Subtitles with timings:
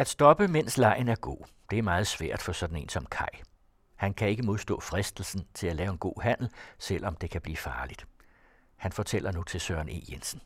[0.00, 3.42] At stoppe, mens lejen er god, det er meget svært for sådan en som Kai.
[3.96, 7.56] Han kan ikke modstå fristelsen til at lave en god handel, selvom det kan blive
[7.56, 8.06] farligt.
[8.76, 10.00] Han fortæller nu til Søren E.
[10.12, 10.40] Jensen.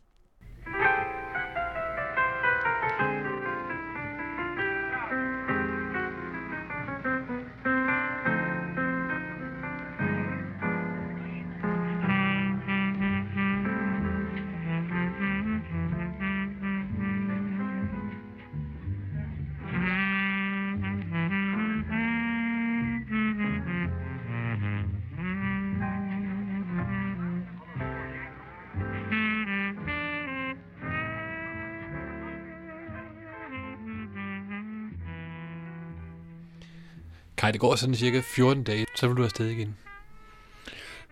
[37.64, 39.76] Går sådan cirka 14 dage, så vil du afsted igen.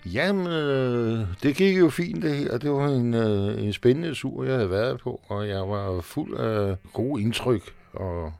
[0.07, 2.59] Jamen, øh, det gik jo fint det her.
[2.59, 6.37] Det var en, øh, en spændende tur, jeg havde været på, og jeg var fuld
[6.37, 8.33] af gode indtryk og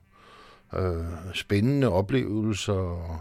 [0.75, 3.19] øh, spændende oplevelser.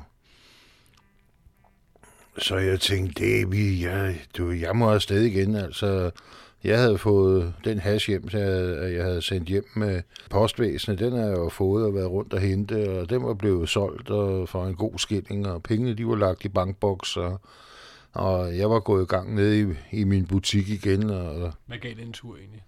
[2.39, 5.55] Så jeg tænkte, det vi, jeg, du, jeg må afsted igen.
[5.55, 6.11] Altså,
[6.65, 10.99] jeg havde fået den hash hjem, så jeg, havde sendt hjem med postvæsenet.
[10.99, 14.11] Den har jeg jo fået og været rundt og hente, og den var blevet solgt
[14.11, 17.41] og for en god skilling, og pengene de var lagt i bankboks, og,
[18.13, 21.11] og jeg var gået i gang ned i, i min butik igen.
[21.11, 22.63] Og, Hvad gav den tur egentlig?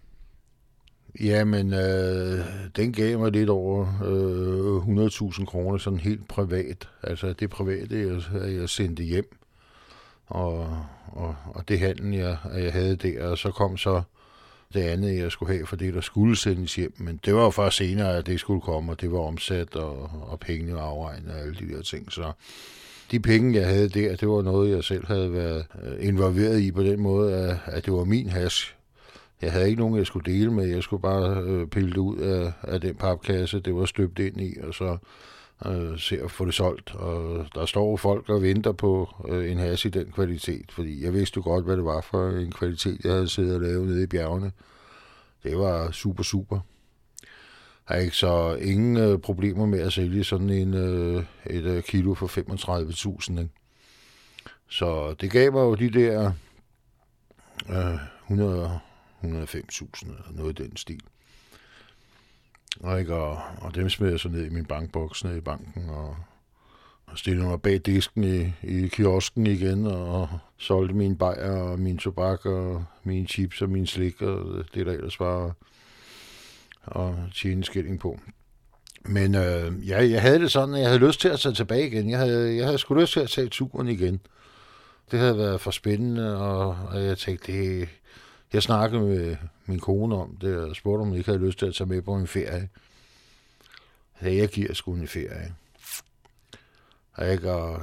[1.21, 2.39] Jamen, øh,
[2.77, 6.89] den gav mig lidt over øh, 100.000 kroner, sådan helt privat.
[7.03, 9.44] Altså det private, jeg, jeg sendte hjem
[10.27, 14.03] og, og, og det handel, jeg, jeg havde der, og så kom så
[14.75, 16.95] det andet, jeg skulle have for det, der skulle sendes hjem.
[16.97, 20.11] Men det var jo først senere, at det skulle komme, og det var omsat, og,
[20.23, 22.13] og pengene var afregnet og alle de der ting.
[22.13, 22.33] Så
[23.11, 26.73] de penge, jeg havde der, det var noget, jeg selv havde været øh, involveret i
[26.73, 28.75] på den måde, at, at det var min hash.
[29.43, 30.67] Jeg havde ikke nogen, jeg skulle dele med.
[30.67, 34.41] Jeg skulle bare øh, pille det ud af, af den papkasse, det var støbt ind
[34.41, 34.97] i, og så
[35.67, 36.95] øh, se at få det solgt.
[36.95, 41.13] Og der står folk og venter på øh, en has i den kvalitet, fordi jeg
[41.13, 44.03] vidste jo godt, hvad det var for en kvalitet, jeg havde siddet og lavet nede
[44.03, 44.53] i bjergene.
[45.43, 46.61] Det var super, super.
[47.89, 51.83] Jeg har ikke så ingen øh, problemer med at sælge sådan en øh, et øh,
[51.83, 53.41] kilo for 35.000.
[53.41, 53.51] Ikke?
[54.69, 56.33] Så det gav mig jo de der
[57.71, 57.99] øh,
[58.31, 58.81] 100
[59.23, 61.01] 105.000 eller noget i den stil.
[62.81, 65.89] Og, ikke, og, og dem smed jeg så ned i min bankboks ned i banken,
[65.89, 66.17] og,
[67.07, 71.99] og stillede mig bag disken i, i kiosken igen, og solgte min bajer og min
[71.99, 75.55] tobak og mine chips og min slik, og det der ellers var
[76.85, 78.21] og tjene skilling på.
[79.05, 81.87] Men øh, ja, jeg havde det sådan, at jeg havde lyst til at tage tilbage
[81.87, 82.11] igen.
[82.11, 84.21] Jeg havde, jeg havde sgu lyst til at tage turen igen.
[85.11, 87.89] Det havde været for spændende, og, og jeg tænkte, det,
[88.55, 91.67] jeg snakkede med min kone om det, og spurgte, om jeg ikke havde lyst til
[91.67, 92.69] at tage med på en ferie.
[94.21, 95.55] Så jeg giver sgu en ferie.
[97.13, 97.41] Og jeg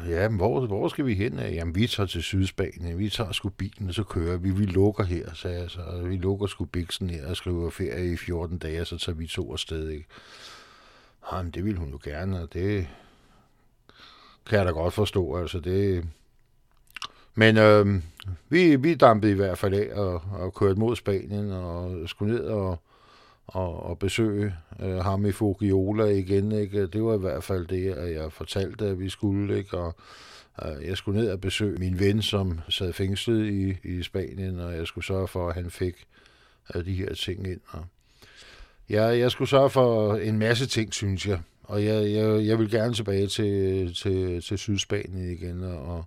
[0.09, 1.39] ja, men hvor, hvor skal vi hen?
[1.39, 2.99] Jamen, vi tager til Sydspanien.
[2.99, 4.51] Vi tager sgu bilen, og så kører vi.
[4.51, 6.01] Vi lukker her, sagde jeg så.
[6.03, 9.27] Vi lukker sgu biksen her og skriver ferie i 14 dage, og så tager vi
[9.27, 10.05] to afsted, ikke?
[11.31, 12.87] Jamen, det ville hun jo gerne, og det
[14.45, 15.35] kan jeg da godt forstå.
[15.35, 16.05] Altså, det,
[17.35, 18.01] men øh,
[18.49, 22.43] vi, vi dampede i hvert fald af og, og kørte mod Spanien og skulle ned
[22.43, 22.79] og,
[23.47, 26.51] og, og besøge øh, ham i Fugiola igen.
[26.51, 26.87] Ikke?
[26.87, 29.57] Det var i hvert fald det, at jeg fortalte, at vi skulle.
[29.57, 29.77] Ikke?
[29.77, 29.95] Og,
[30.65, 34.75] øh, jeg skulle ned og besøge min ven, som sad fængslet i, i Spanien, og
[34.75, 36.07] jeg skulle sørge for, at han fik
[36.75, 37.61] øh, de her ting ind.
[37.67, 37.85] Og
[38.89, 41.39] jeg, jeg skulle sørge for en masse ting, synes jeg.
[41.63, 46.05] Og jeg, jeg, jeg vil gerne tilbage til, til, til Sydspanien igen, og,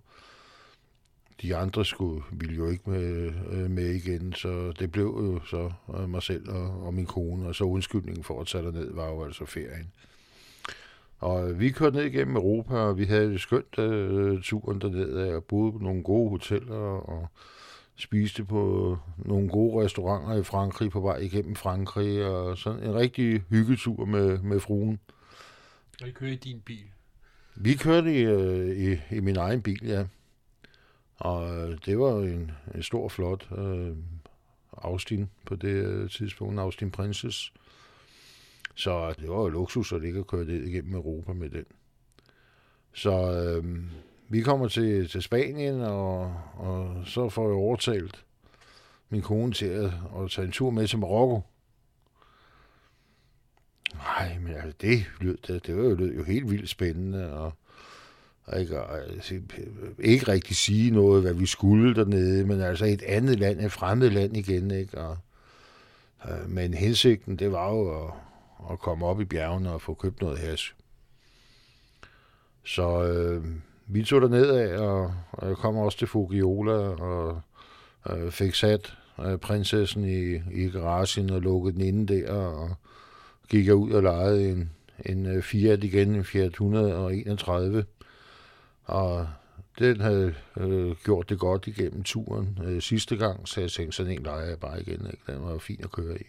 [1.41, 5.71] de andre skulle, ville jo ikke med, øh, med igen, så det blev jo så
[5.97, 9.07] øh, mig selv og, og min kone, og så undskyldningen for at tage ned var
[9.07, 9.91] jo altså ferien.
[11.19, 15.43] Og vi kørte ned igennem Europa, og vi havde et skønt uh, turen derned, og
[15.43, 16.75] boede på nogle gode hoteller,
[17.09, 17.27] og
[17.95, 23.43] spiste på nogle gode restauranter i Frankrig på vej igennem Frankrig, og sådan en rigtig
[23.49, 24.99] hyggetur med, med fruen.
[26.01, 26.85] Og I kører i din bil?
[27.55, 30.05] Vi kørte i, uh, i, i min egen bil, ja.
[31.17, 33.95] Og øh, det var en, en stor, flot øh,
[34.77, 37.53] Austin på det øh, tidspunkt, Austin Princess.
[38.75, 41.65] Så øh, det var jo luksus at ligge og køre det igennem Europa med den.
[42.93, 43.83] Så øh,
[44.29, 48.25] vi kommer til, til Spanien, og, og så får jeg overtalt
[49.09, 51.41] min kone til at, at tage en tur med til Marokko.
[53.93, 57.53] Nej, men altså, det, lød, det, det var jo, lød jo helt vildt spændende, og
[58.53, 59.35] ikke, altså,
[59.99, 64.09] ikke rigtig sige noget, hvad vi skulle dernede, men altså et andet land, et fremmed
[64.09, 64.97] land igen, ikke?
[64.97, 65.17] Og,
[66.29, 68.11] øh, men hensigten, det var jo at,
[68.71, 70.73] at komme op i bjergene og få købt noget hash.
[72.65, 73.45] Så øh,
[73.87, 77.41] vi tog der ned af, og, og jeg kom også til Fugiola og
[78.09, 82.75] øh, fik sat øh, prinsessen i, i garagen og lukkede den inde der, og
[83.49, 84.69] gik jeg ud og lejede en,
[85.05, 87.85] en øh, Fiat igen, en Fiat 131.
[88.85, 89.27] Og
[89.79, 94.11] den havde øh, gjort det godt igennem turen øh, sidste gang, så jeg tænkte, sådan
[94.11, 95.07] en leger jeg bare igen.
[95.11, 95.19] Ikke?
[95.27, 96.25] Den var fin at køre i.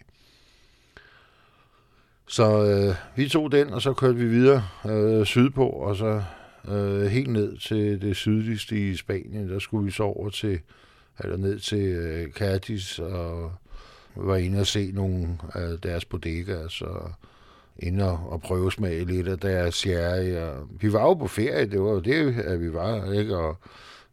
[2.28, 6.22] Så øh, vi tog den, og så kørte vi videre øh, sydpå, og så
[6.68, 9.48] øh, helt ned til det sydligste i Spanien.
[9.48, 10.60] Der skulle vi så over til,
[11.20, 13.52] eller ned til øh, Cadiz, og
[14.16, 17.10] var inde og se nogle af deres bodegas, så
[17.78, 20.32] inde og, og prøve smage lidt af deres sherry.
[20.36, 23.36] Og vi var jo på ferie, det var jo det, at vi var, ikke?
[23.36, 23.56] Og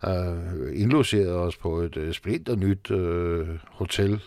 [0.08, 4.22] uh, indlogerede os på et øh, uh, splinter nyt uh, hotel,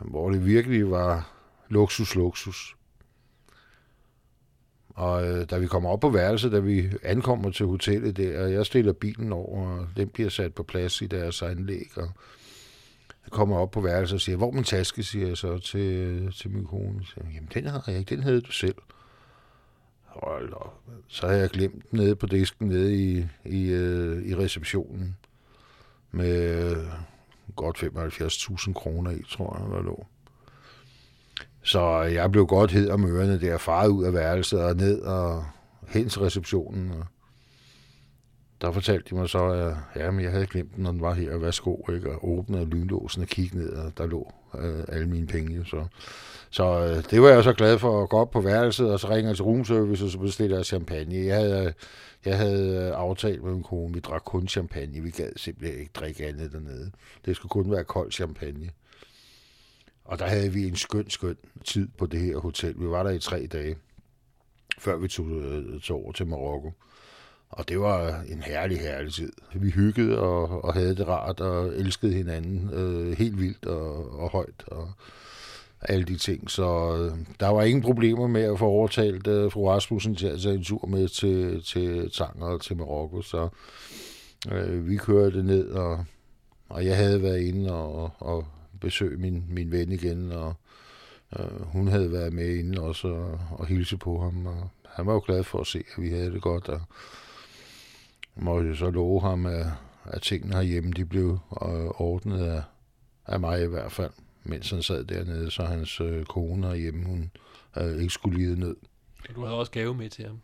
[0.00, 1.32] hvor det virkelig var
[1.68, 2.76] luksus, luksus.
[4.94, 8.52] Og øh, da vi kommer op på værelset, da vi ankommer til hotellet der, og
[8.52, 12.08] jeg stiller bilen over, og den bliver sat på plads i deres anlæg, og
[13.24, 16.50] jeg kommer op på værelset og siger, hvor min taske, siger jeg så til, til
[16.50, 16.94] min kone.
[16.98, 18.74] Jeg siger, Jamen, den havde jeg ikke, den havde du selv.
[20.04, 20.80] Hold op.
[21.08, 25.16] Så har jeg glemt den nede på disken nede i, i, øh, i receptionen
[26.10, 26.86] med øh,
[27.56, 30.06] godt 75.000 kroner i, tror jeg, der lå.
[31.62, 35.44] Så jeg blev godt hed om ørerne der, faret ud af værelset og ned og
[35.88, 36.90] hen til receptionen.
[36.90, 37.06] Og
[38.62, 41.14] der fortalte de mig så, at ja, men jeg havde glemt den, når den var
[41.14, 42.10] her, og værsgo, ikke?
[42.10, 45.64] og åbnede lynlåsen og kiggede ned, og der lå øh, alle mine penge.
[45.66, 45.86] Så,
[46.50, 49.08] så øh, det var jeg så glad for at gå op på værelset, og så
[49.08, 51.26] ringer jeg til roomservice, og så bestiller jeg champagne.
[51.26, 51.72] Jeg havde, øh,
[52.24, 55.00] jeg havde øh, aftalt med min kone, vi drak kun champagne.
[55.00, 56.90] Vi gad simpelthen ikke drikke andet dernede.
[57.24, 58.70] Det skulle kun være kold champagne.
[60.04, 62.74] Og der havde vi en skøn, skøn tid på det her hotel.
[62.80, 63.76] Vi var der i tre dage,
[64.78, 66.72] før vi tog, øh, tog over til Marokko.
[67.52, 69.32] Og det var en herlig, herlig tid.
[69.54, 74.30] Vi hyggede og, og havde det rart og elskede hinanden øh, helt vildt og, og
[74.30, 74.92] højt og
[75.80, 76.50] alle de ting.
[76.50, 80.40] Så øh, der var ingen problemer med at få overtalt øh, fru Rasmussen til at
[80.40, 83.22] tage en tur med til, til Tanger og til Marokko.
[83.22, 83.48] Så
[84.52, 86.04] øh, vi kørte ned, og,
[86.68, 88.44] og jeg havde været inde og, og
[88.80, 90.54] besøge min, min ven igen, og
[91.38, 95.12] øh, hun havde været med inde også og, og hilse på ham, og han var
[95.12, 96.80] jo glad for at se, at vi havde det godt, og
[98.36, 99.66] måtte jo så love ham, at,
[100.04, 102.62] at tingene herhjemme, de blev øh, ordnet af,
[103.26, 104.10] af mig i hvert fald,
[104.44, 107.30] mens han sad dernede, så hans øh, kone herhjemme, hun
[107.76, 108.76] øh, ikke skulle lide ned.
[109.28, 110.40] Og du havde også gave med til ham?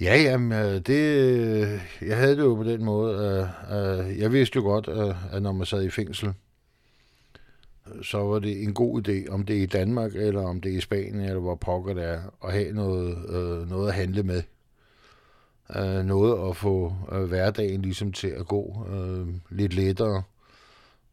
[0.00, 4.62] Ja, jamen, øh, det, jeg havde det jo på den måde, at jeg vidste jo
[4.62, 6.32] godt, at, at når man sad i fængsel,
[8.02, 10.76] så var det en god idé, om det er i Danmark, eller om det er
[10.76, 14.42] i Spanien, eller hvor pokker det er, at have noget, øh, noget at handle med.
[15.74, 20.22] Øh, noget at få øh, hverdagen ligesom til at gå øh, lidt lettere.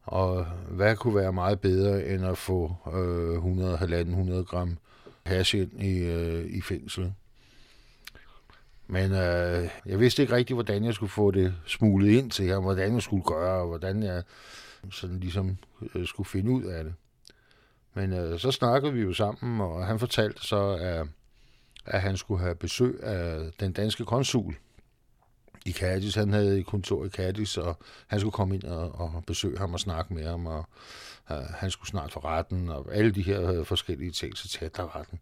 [0.03, 4.77] Og hvad kunne være meget bedre, end at få øh, 100-100 gram
[5.25, 7.13] hash ind i, øh, i fængslet.
[8.87, 12.63] Men øh, jeg vidste ikke rigtigt, hvordan jeg skulle få det smuglet ind til ham,
[12.63, 14.23] hvordan jeg skulle gøre, og hvordan jeg
[14.91, 15.57] sådan ligesom
[15.95, 16.93] øh, skulle finde ud af det.
[17.93, 21.07] Men øh, så snakkede vi jo sammen, og han fortalte så, at,
[21.85, 24.55] at han skulle have besøg af den danske konsul
[25.65, 26.15] i Cadiz.
[26.15, 29.73] Han havde et kontor i Cadiz, og han skulle komme ind og, og besøge ham
[29.73, 30.65] og snakke med ham, og
[31.29, 34.77] uh, han skulle snart for retten, og alle de her øh, forskellige ting, så tæt
[34.77, 35.19] der retten.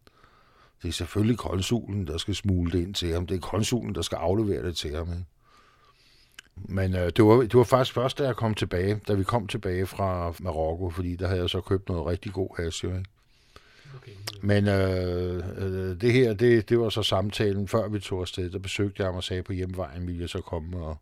[0.82, 3.28] Det er selvfølgelig konsulen, der skal smule det ind til ham.
[3.28, 5.10] Det er konsulen, der skal aflevere det til ham.
[5.10, 5.26] Ikke?
[6.56, 9.48] Men øh, det, var, det var faktisk først, da jeg kom tilbage, da vi kom
[9.48, 13.04] tilbage fra Marokko, fordi der havde jeg så købt noget rigtig god hash, ikke?
[14.02, 14.12] Okay.
[14.42, 18.50] Men øh, øh, det her, det, det var så samtalen, før vi tog afsted.
[18.50, 20.98] Der besøgte jeg ham og sagde, på hjemvejen ville jeg så komme og,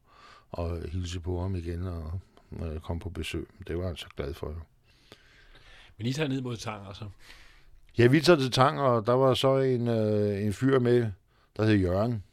[0.52, 2.20] og hilse på ham igen og
[2.64, 3.48] øh, komme på besøg.
[3.68, 4.56] Det var han så glad for.
[5.98, 7.06] Men I tager ned mod Tang også?
[7.98, 11.12] Ja, vi tager til Tang, og der var så en, øh, en fyr med,
[11.58, 12.24] der hed Jørgen,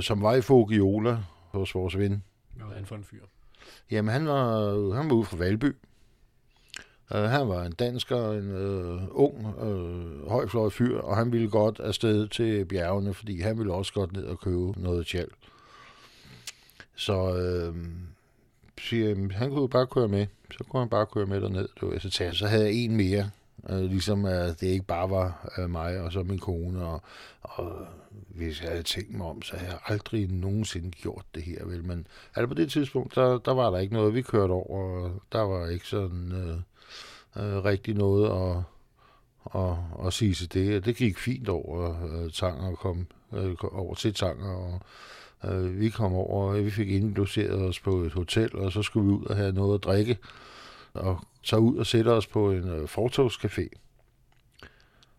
[0.00, 1.18] som var i Fogiola,
[1.50, 2.22] hos vores ven.
[2.54, 3.22] Hvad var han for en fyr?
[3.90, 5.76] Jamen, han var, han var ude fra Valby.
[7.14, 11.50] Uh, han var en dansker, en uh, ung, øh, uh, højfløjet fyr, og han ville
[11.50, 15.28] godt afsted til bjergene, fordi han ville også godt ned og købe noget tjal.
[16.94, 17.76] Så uh,
[18.80, 20.26] siger, han kunne bare køre med.
[20.50, 21.68] Så kunne han bare køre med derned.
[22.00, 23.30] Så, så havde jeg en mere,
[23.68, 26.84] Øh, ligesom at det ikke bare var øh, mig og så min kone.
[26.84, 27.02] Og,
[27.42, 31.64] og hvis jeg havde tænkt mig om, så havde jeg aldrig nogensinde gjort det her.
[31.64, 31.84] Vel?
[31.84, 35.02] Men altså på det tidspunkt, der, der var der ikke noget, vi kørte over.
[35.04, 36.56] Og der var ikke sådan øh,
[37.36, 38.62] øh, rigtig noget at,
[39.44, 40.84] og, og sige til det.
[40.84, 44.80] Det gik fint over øh, Tanger og kom øh, over til Tanger, og
[45.44, 49.06] øh, vi kom over, og vi fik indlogeret os på et hotel, og så skulle
[49.06, 50.18] vi ud og have noget at drikke,
[50.92, 53.68] og så ud og sætte os på en øh, fortogscafé.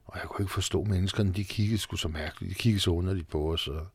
[0.05, 3.29] Og jeg kunne ikke forstå menneskerne, de kiggede sgu så mærkeligt, de kiggede så underligt
[3.29, 3.87] på os, og,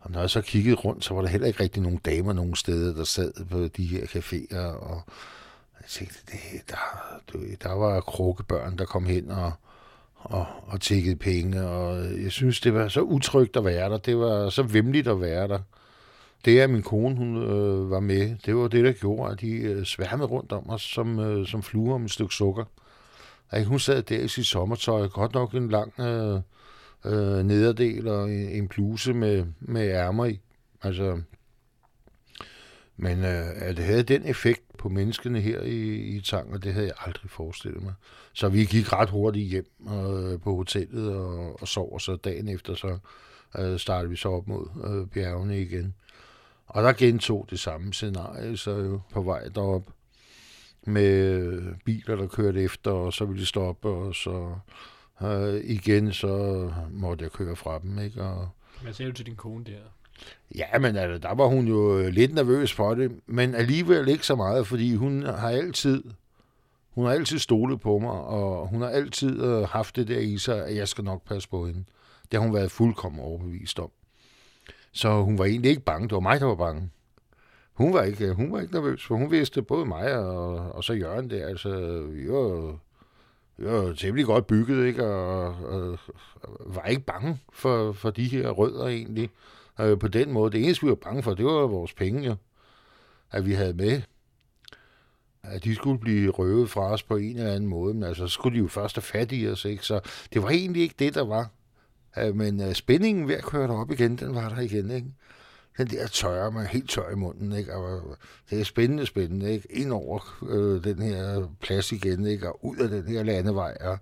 [0.00, 2.54] og når jeg så kiggede rundt, så var der heller ikke rigtig nogen damer nogen
[2.54, 5.02] steder, der sad på de her caféer, og
[5.84, 9.52] jeg tænkte, det, der, der var krukkebørn, der kom hen og,
[10.14, 13.96] og, og tækkede penge, og jeg synes, det var så utrygt at være der.
[13.96, 15.58] Det var så vemmeligt at være der.
[16.44, 19.50] Det, at min kone hun, øh, var med, det var det, der gjorde, at de
[19.50, 22.64] øh, sværmede rundt om os som, øh, som fluer om et stykke sukker.
[23.50, 26.40] At hun sad der i sit sommertøj, godt nok en lang øh,
[27.04, 30.40] øh, nederdel og en, en bluse med, med ærmer i.
[30.82, 31.20] Altså,
[32.96, 36.86] men øh, at det havde den effekt på menneskene her i, i Tanger, det havde
[36.86, 37.94] jeg aldrig forestillet mig.
[38.32, 42.48] Så vi gik ret hurtigt hjem øh, på hotellet og, og sov, og så dagen
[42.48, 42.98] efter så
[43.58, 45.94] øh, startede vi så op mod øh, bjergene igen.
[46.66, 49.90] Og der gentog det samme scenarie, så jo på vej derop
[50.86, 54.54] med øh, biler, der kørte efter, og så ville de stoppe, og så
[55.22, 58.22] øh, igen, så måtte jeg køre fra dem, ikke?
[58.22, 58.48] Og,
[58.82, 59.80] Hvad sagde du til din kone der?
[60.54, 64.26] Ja, men altså, der var hun jo øh, lidt nervøs for det, men alligevel ikke
[64.26, 66.04] så meget, fordi hun har altid,
[66.90, 70.38] hun har altid stolet på mig, og hun har altid øh, haft det der i
[70.38, 71.84] sig, at jeg skal nok passe på hende.
[72.22, 73.90] Det har hun været fuldkommen overbevist om.
[74.92, 76.90] Så hun var egentlig ikke bange, det var mig, der var bange.
[77.74, 80.92] Hun var ikke, hun var ikke nervøs, for hun vidste både mig og, og så
[80.92, 82.78] Jørgen der, altså, vi var,
[83.56, 85.98] vi var temmelig godt bygget, ikke, og, og,
[86.42, 89.30] og var ikke bange for, for de her rødder egentlig
[89.80, 90.52] øh, på den måde.
[90.52, 92.34] Det eneste, vi var bange for, det var vores penge, jo,
[93.30, 94.02] at vi havde med.
[95.42, 98.32] At de skulle blive røvet fra os på en eller anden måde, men altså, så
[98.32, 99.86] skulle de jo først have fat i os, ikke?
[99.86, 100.00] Så
[100.32, 101.50] det var egentlig ikke det, der var.
[102.18, 105.08] Øh, men øh, spændingen ved at køre derop igen, den var der igen, ikke?
[105.78, 107.74] Den der tørre, man helt tør i munden, ikke?
[107.74, 108.16] Og øh,
[108.50, 109.72] det er spændende, spændende, ikke?
[109.72, 112.48] Ind over øh, den her plads igen, ikke?
[112.48, 113.98] Og ud af den her landevej, og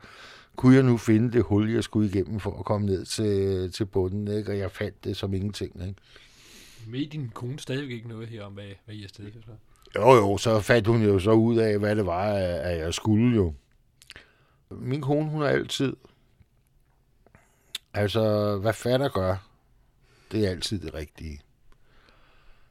[0.57, 3.85] kunne jeg nu finde det hul, jeg skulle igennem for at komme ned til, til
[3.85, 4.53] bunden, ikke?
[4.53, 5.89] og jeg fandt det som ingenting.
[5.89, 6.01] Ikke?
[6.87, 9.53] Ved din kone stadigvæk ikke noget her om, hvad, hvad I er stedet for?
[9.97, 13.37] Jo, jo, så fandt hun jo så ud af, hvad det var, at jeg skulle
[13.37, 13.55] jo.
[14.71, 15.97] Min kone, hun er altid...
[17.95, 19.49] Altså, hvad fatter gør,
[20.33, 21.41] det er altid det rigtige.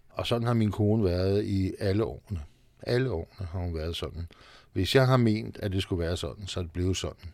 [0.09, 2.41] Og sådan har min kone været i alle årene.
[2.81, 4.27] Alle årene har hun været sådan.
[4.73, 7.29] Hvis jeg har ment, at det skulle være sådan, så er det blevet sådan.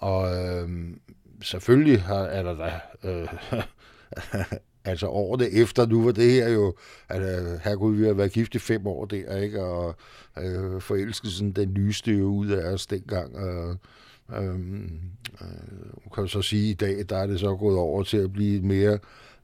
[0.00, 0.68] Og øh,
[1.42, 2.80] selvfølgelig har, er der da,
[3.10, 3.28] øh,
[4.90, 6.74] altså året efter, nu var det her jo,
[7.08, 9.62] at øh, her kunne vi have været gift i fem år der, ikke?
[9.62, 9.94] Og
[10.38, 13.36] øh, forelskelsen, den nyeste jo ud af os dengang.
[13.36, 13.76] Og,
[14.36, 15.00] øhm,
[15.40, 18.16] øh, øh, kan så sige, at i dag, der er det så gået over til
[18.16, 18.98] at blive mere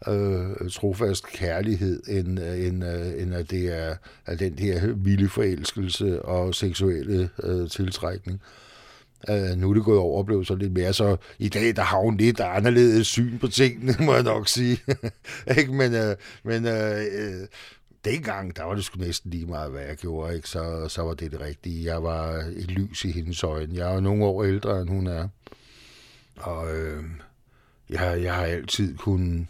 [0.08, 3.94] øh, trofast kærlighed, end, øh, end, øh, end at det er
[4.26, 8.40] at den her vilde forelskelse og seksuelle øh, tiltrækning.
[9.28, 11.82] Øh, nu er det gået over og blevet så lidt mere, så i dag der
[11.82, 14.78] har hun lidt anderledes syn på tingene, må jeg nok sige.
[15.58, 15.72] ikke?
[15.72, 17.46] Men, øh, men øh, uh,
[18.04, 20.48] dengang, der var det sgu næsten lige meget, hvad jeg gjorde, ikke?
[20.48, 21.84] Så, så var det det rigtige.
[21.84, 23.74] Jeg var et lys i hendes øjne.
[23.74, 25.28] Jeg er nogle år ældre, end hun er.
[26.36, 27.04] Og øh,
[27.90, 29.48] jeg, jeg har altid kun,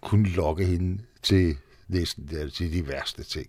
[0.00, 1.56] kun lokke hende til
[1.88, 3.46] næsten til de værste ting.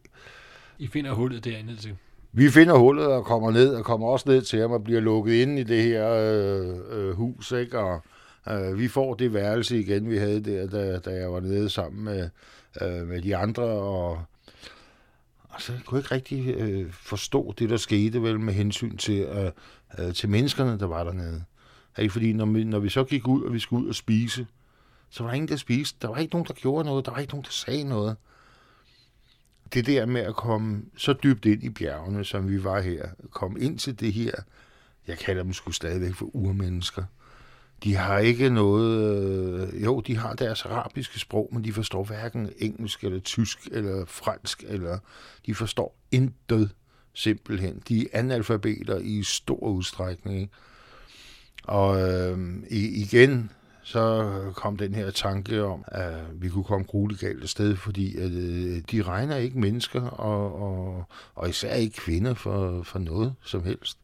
[0.79, 1.95] I finder hullet derinde til?
[2.35, 5.33] Vi finder hullet og kommer ned, og kommer også ned til ham og bliver lukket
[5.33, 7.79] ind i det her øh, øh, hus, ikke?
[7.79, 8.01] Og
[8.49, 12.03] øh, vi får det værelse igen, vi havde der, da, da jeg var nede sammen
[12.03, 12.29] med,
[12.81, 14.23] øh, med de andre, og
[15.53, 19.51] altså, jeg kunne ikke rigtig øh, forstå det, der skete vel med hensyn til, øh,
[19.99, 21.43] øh, til menneskerne, der var dernede.
[21.99, 22.11] Ikke?
[22.11, 24.47] Fordi når vi, når vi så gik ud, og vi skulle ud og spise,
[25.09, 25.97] så var der ingen, der spiste.
[26.01, 27.05] Der var ikke nogen, der gjorde noget.
[27.05, 28.15] Der var ikke nogen, der sagde noget
[29.73, 33.59] det der med at komme så dybt ind i bjergene, som vi var her, komme
[33.59, 34.31] ind til det her,
[35.07, 37.03] jeg kalder dem sgu stadigvæk for urmennesker.
[37.83, 39.17] De har ikke noget,
[39.73, 44.05] øh, jo, de har deres arabiske sprog, men de forstår hverken engelsk eller tysk eller
[44.05, 44.99] fransk, eller
[45.45, 46.71] de forstår intet
[47.13, 47.83] simpelthen.
[47.87, 50.41] De er analfabeter i stor udstrækning.
[50.41, 50.53] Ikke?
[51.63, 52.39] Og øh,
[52.69, 53.51] igen,
[53.83, 58.31] så kom den her tanke om, at vi kunne komme grueligt galt sted, fordi at,
[58.31, 63.63] øh, de regner ikke mennesker, og, og, og især ikke kvinder for, for noget som
[63.63, 63.97] helst.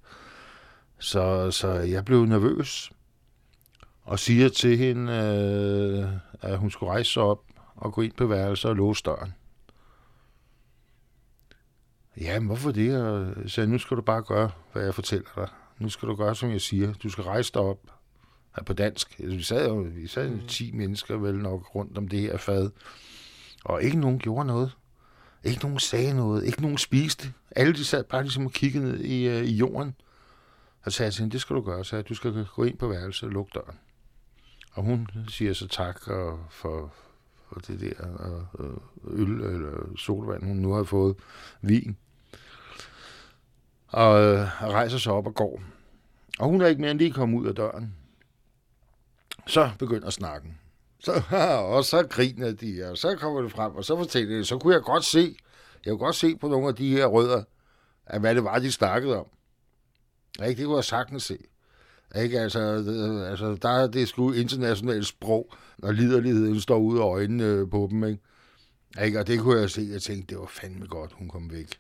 [0.99, 2.91] Så, så jeg blev nervøs,
[4.03, 7.41] og siger til hende, øh, at hun skulle rejse sig op
[7.75, 9.33] og gå ind på værelset og låse døren.
[12.21, 13.03] Ja, men hvorfor det?
[13.03, 15.47] Og så nu skal du bare gøre, hvad jeg fortæller dig.
[15.79, 16.93] nu skal du gøre, som jeg siger.
[16.93, 17.98] Du skal rejse dig op
[18.65, 19.19] på dansk.
[19.19, 20.47] Altså, vi sad jo vi sad mm.
[20.47, 22.69] 10 mennesker vel nok rundt om det her fad.
[23.65, 24.71] Og ikke nogen gjorde noget.
[25.43, 26.45] Ikke nogen sagde noget.
[26.45, 27.33] Ikke nogen spiste.
[27.51, 29.95] Alle de sad bare ligesom og kiggede ned i, uh, i jorden.
[30.85, 31.85] Og sagde til hende, det skal du gøre.
[31.85, 33.77] Så du skal gå ind på værelset og lukke døren.
[34.73, 36.93] Og hun siger så tak og for,
[37.49, 41.15] for det der og, og øl eller solvand, hun nu har fået.
[41.61, 41.97] Vin.
[43.87, 45.61] Og øh, rejser sig op og går.
[46.39, 47.95] Og hun er ikke mere end lige kommet ud af døren.
[49.47, 50.57] Så begynder snakken.
[50.99, 51.21] Så,
[51.75, 54.73] og så griner de, og så kommer det frem, og så fortæller de, så kunne
[54.73, 55.35] jeg godt se,
[55.85, 57.43] jeg kunne godt se på nogle af de her rødder,
[58.05, 59.25] at hvad det var, de snakkede om.
[60.47, 60.59] Ikke?
[60.59, 61.37] Det kunne jeg sagtens se.
[62.15, 62.39] Ikke?
[62.39, 62.59] Altså,
[63.29, 67.87] altså, der er det sgu internationalt sprog, når liderligheden står ud af øjnene øh, på
[67.91, 68.03] dem.
[68.03, 68.19] Ikke?
[69.03, 69.19] Ikke?
[69.19, 71.79] Og det kunne jeg se, jeg tænkte, det var fandme godt, hun kom væk.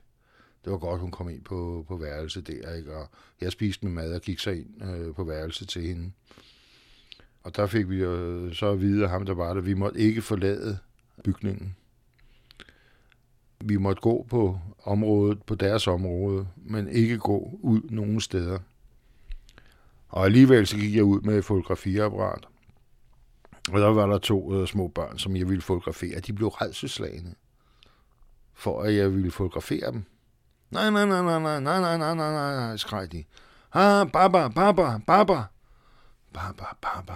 [0.65, 2.75] Det var godt, hun kom ind på, på værelset der.
[2.75, 2.95] Ikke?
[2.95, 3.09] Og
[3.41, 6.11] jeg spiste med mad og gik så ind øh, på værelset til hende.
[7.43, 9.99] Og der fik vi jo så at vide af ham, der var der, vi måtte
[9.99, 10.77] ikke forlade
[11.23, 11.75] bygningen.
[13.61, 18.59] Vi måtte gå på området, på deres område, men ikke gå ud nogen steder.
[20.09, 22.47] Og alligevel så gik jeg ud med et fotografiapparat.
[23.71, 26.19] Og der var der to små børn, som jeg ville fotografere.
[26.19, 27.35] De blev redselslagende
[28.53, 30.03] for at jeg ville fotografere dem.
[30.71, 33.23] Nej, nej, nej, nej, nej, nej, nej, nej, nej, nej, nej, skreg de.
[33.73, 35.43] Ah, baba, baba, baba.
[36.33, 37.15] Baba, baba.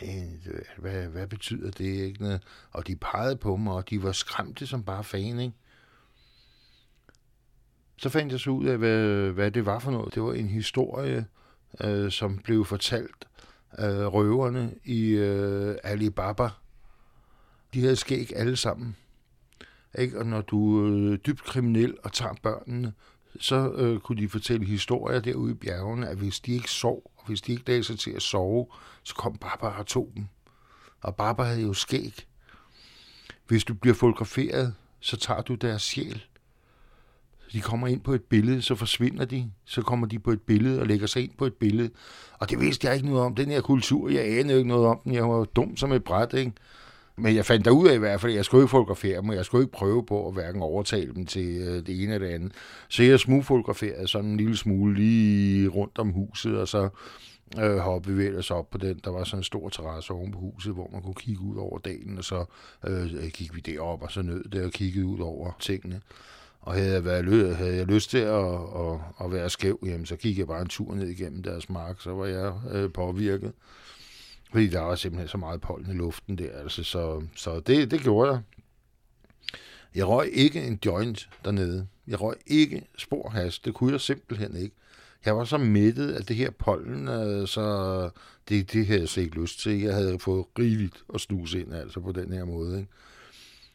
[0.00, 1.84] Hvad, hvad, hvad betyder det?
[1.84, 2.40] Ikke?
[2.70, 5.54] Og de pegede på mig, og de var skræmte som bare fan, ikke?
[7.96, 10.14] Så fandt jeg så ud af, hvad, hvad det var for noget.
[10.14, 11.26] Det var en historie,
[11.80, 13.28] øh, som blev fortalt
[13.70, 16.48] af røverne i øh, Alibaba.
[17.74, 18.96] De havde skæg alle sammen.
[19.98, 20.18] Ikke?
[20.18, 22.92] Og når du øh, er dybt kriminel og tager børnene,
[23.40, 27.40] så øh, kunne de fortælle historier derude i bjergene, at hvis de ikke sov, hvis
[27.40, 28.66] de ikke lagde sig til at sove,
[29.02, 30.26] så kom Barbara og tog dem.
[31.00, 32.26] Og Barbara havde jo skæg.
[33.46, 36.24] Hvis du bliver fotograferet, så tager du deres sjæl.
[37.52, 39.50] De kommer ind på et billede, så forsvinder de.
[39.64, 41.90] Så kommer de på et billede og lægger sig ind på et billede.
[42.32, 43.34] Og det vidste jeg ikke noget om.
[43.34, 45.14] Den her kultur, jeg anede ikke noget om den.
[45.14, 46.52] Jeg var dum som et bræt, ikke?
[47.20, 49.34] Men jeg fandt ud af i hvert fald, at jeg skulle ikke fotografere dem, og
[49.34, 52.34] jeg skulle ikke prøve på at hverken overtale dem til øh, det ene eller det
[52.34, 52.52] andet.
[52.88, 56.88] Så jeg smugfotograferede sådan en lille smule lige rundt om huset, og så
[57.58, 59.00] øh, hoppede vi ellers op på den.
[59.04, 61.78] Der var sådan en stor terrasse oven på huset, hvor man kunne kigge ud over
[61.78, 62.44] dalen, og så
[62.86, 66.00] øh, gik vi derop og så nød det og kiggede ud over tingene.
[66.60, 70.16] Og havde jeg, været, havde jeg lyst til at, at, at være skæv, jamen, så
[70.16, 73.52] gik jeg bare en tur ned igennem deres mark, så var jeg øh, påvirket.
[74.52, 76.58] Fordi der var simpelthen så meget pollen i luften der.
[76.58, 78.40] Altså, så så det, det gjorde jeg.
[79.94, 81.86] Jeg røg ikke en joint dernede.
[82.06, 83.58] Jeg røg ikke sporhas.
[83.58, 84.76] Det kunne jeg simpelthen ikke.
[85.24, 88.10] Jeg var så mættet af det her pollen, øh, så
[88.48, 89.80] det, det havde jeg slet ikke lyst til.
[89.80, 92.78] Jeg havde fået rigeligt at snuse ind altså på den her måde.
[92.78, 92.90] Ikke?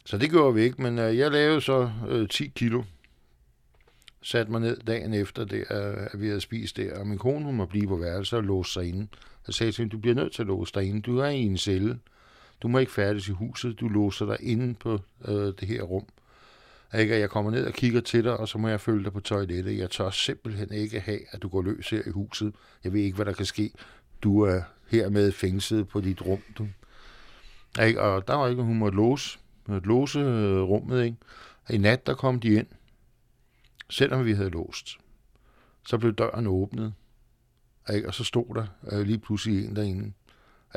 [0.05, 2.83] Så det gjorde vi ikke, men øh, jeg lavede så øh, 10 kilo.
[4.21, 7.45] Satte mig ned dagen efter, det, øh, at vi havde spist der, og min kone
[7.45, 9.07] hun må blive på værelse og låse sig inde.
[9.47, 11.01] Jeg sagde til hende, du bliver nødt til at låse dig inde.
[11.01, 11.99] Du er i en celle.
[12.61, 13.79] Du må ikke færdes i huset.
[13.79, 16.05] Du låser dig inde på øh, det her rum.
[16.99, 17.19] Ikke?
[17.19, 19.77] Jeg kommer ned og kigger til dig, og så må jeg følge dig på toilettet.
[19.77, 22.53] Jeg tør simpelthen ikke have, at du går løs her i huset.
[22.83, 23.71] Jeg ved ikke, hvad der kan ske.
[24.23, 26.41] Du er hermed fængslet på dit rum.
[26.57, 26.67] Du.
[27.83, 28.01] Ikke?
[28.01, 31.03] Og der var ikke, hun måtte låse, måtte låse øh, rummet.
[31.03, 31.17] Ikke?
[31.69, 32.67] I nat, der kom de ind,
[33.89, 34.97] selvom vi havde låst.
[35.87, 36.93] Så blev døren åbnet,
[37.93, 38.07] ikke?
[38.07, 40.11] Og så stod der øh, lige pludselig en derinde.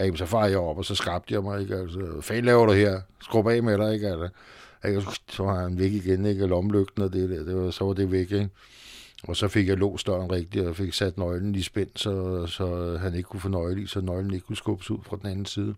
[0.04, 0.18] Ikke?
[0.18, 1.60] Så far jeg op, og så skabte jeg mig.
[1.60, 1.76] Ikke?
[1.76, 3.00] Altså, hvad fanden laver du her?
[3.22, 4.08] Skrub af med dig, ikke?
[4.08, 4.28] Altså,
[4.84, 5.02] ikke?
[5.28, 6.46] Så var han væk igen, ikke?
[6.46, 7.44] Lomlygten og det der.
[7.44, 8.50] Det var, så var det væk, ikke?
[9.22, 12.96] Og så fik jeg låst døren rigtigt, og fik sat nøglen i spænd, så, så
[13.00, 15.46] han ikke kunne få nøgle i, så nøglen ikke kunne skubbes ud fra den anden
[15.46, 15.74] side.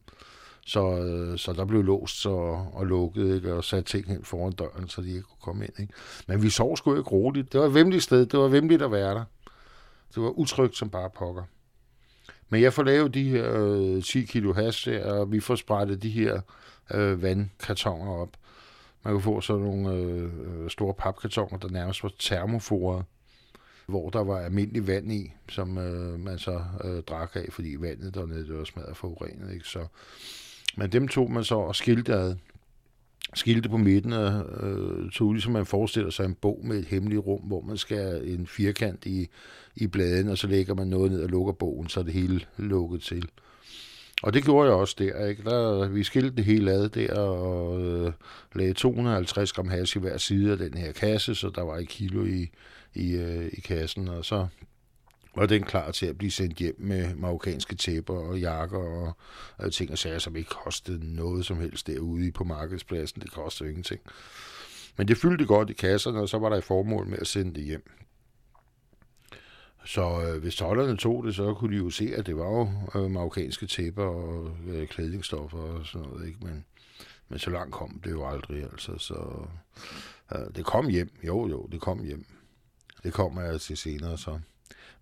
[0.67, 2.31] Så, øh, så der blev låst så,
[2.73, 3.55] og lukket, ikke?
[3.55, 5.81] og sat ting hen foran døren, så de ikke kunne komme ind.
[5.81, 5.93] Ikke?
[6.27, 7.53] Men vi sov sgu ikke roligt.
[7.53, 8.27] Det var et vemmeligt sted.
[8.27, 9.25] Det var vemmeligt at være der.
[10.15, 11.43] Det var utrygt som bare pokker.
[12.49, 16.03] Men jeg får lavet de her øh, 10 kilo hash der, og vi får sprættet
[16.03, 16.41] de her
[16.95, 18.37] øh, vandkartoner op.
[19.05, 20.31] Man kan få sådan nogle øh,
[20.63, 23.05] øh, store papkartoner, der nærmest var termoforet,
[23.87, 28.15] hvor der var almindelig vand i, som øh, man så øh, drak af, fordi vandet
[28.15, 29.55] dernede det var smadret forurenet.
[29.55, 29.65] Ikke?
[29.65, 29.87] Så,
[30.77, 32.37] men dem tog man så og skilte ad
[33.35, 37.27] skilte på midten og øh, tog ligesom man forestiller sig en bog med et hemmeligt
[37.27, 39.29] rum, hvor man skal en firkant i,
[39.77, 42.41] i bladen, og så lægger man noget ned og lukker bogen, så er det hele
[42.57, 43.29] lukket til.
[44.23, 45.27] Og det gjorde jeg også der.
[45.27, 45.43] Ikke?
[45.43, 48.13] der vi skilte det hele ad der og øh,
[48.55, 51.89] lagde 250 gram hash i hver side af den her kasse, så der var et
[51.89, 52.51] kilo i,
[52.95, 54.47] i, øh, i kassen, og så
[55.37, 59.13] var den klar til at blive sendt hjem med marokkanske tæpper og jakker og,
[59.57, 63.23] og ting og sager, som ikke kostede noget som helst derude på markedspladsen.
[63.23, 64.01] Det kostede ingenting.
[64.97, 67.55] Men det fyldte godt i kasserne, og så var der et formål med at sende
[67.55, 67.91] det hjem.
[69.85, 72.69] Så øh, hvis tollerne tog det, så kunne de jo se, at det var jo
[73.01, 76.27] øh, marokkanske tæpper og øh, klædningsstoffer og sådan noget.
[76.27, 76.39] Ikke?
[76.43, 76.65] Men,
[77.29, 78.63] men så langt kom det jo aldrig.
[78.63, 79.47] Altså, så
[80.35, 81.11] øh, det kom hjem.
[81.27, 82.25] Jo, jo, det kom hjem.
[83.03, 84.39] Det kommer jeg til senere så.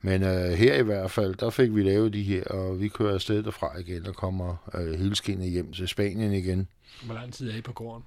[0.01, 3.15] Men øh, her i hvert fald, der fik vi lavet de her, og vi kører
[3.15, 6.69] afsted derfra igen og kommer øh, hele skinnet hjem til Spanien igen.
[7.05, 8.05] Hvor lang tid er I på gården?